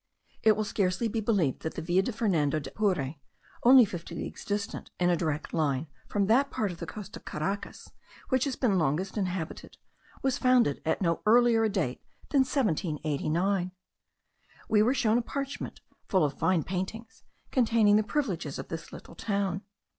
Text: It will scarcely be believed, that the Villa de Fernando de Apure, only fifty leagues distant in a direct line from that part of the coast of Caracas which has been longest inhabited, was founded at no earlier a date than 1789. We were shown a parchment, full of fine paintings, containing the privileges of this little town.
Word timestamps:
It 0.41 0.53
will 0.53 0.63
scarcely 0.63 1.07
be 1.07 1.19
believed, 1.19 1.61
that 1.61 1.75
the 1.75 1.81
Villa 1.83 2.01
de 2.01 2.11
Fernando 2.11 2.57
de 2.57 2.71
Apure, 2.71 3.17
only 3.61 3.85
fifty 3.85 4.15
leagues 4.15 4.43
distant 4.43 4.89
in 4.99 5.11
a 5.11 5.15
direct 5.15 5.53
line 5.53 5.85
from 6.07 6.25
that 6.25 6.49
part 6.49 6.71
of 6.71 6.79
the 6.79 6.87
coast 6.87 7.15
of 7.15 7.23
Caracas 7.23 7.91
which 8.29 8.45
has 8.45 8.55
been 8.55 8.79
longest 8.79 9.15
inhabited, 9.15 9.77
was 10.23 10.39
founded 10.39 10.81
at 10.87 11.03
no 11.03 11.21
earlier 11.27 11.63
a 11.63 11.69
date 11.69 12.01
than 12.31 12.39
1789. 12.39 13.73
We 14.67 14.81
were 14.81 14.95
shown 14.95 15.19
a 15.19 15.21
parchment, 15.21 15.81
full 16.09 16.25
of 16.25 16.33
fine 16.39 16.63
paintings, 16.63 17.21
containing 17.51 17.95
the 17.97 18.01
privileges 18.01 18.57
of 18.57 18.69
this 18.69 18.91
little 18.91 19.13
town. 19.13 19.61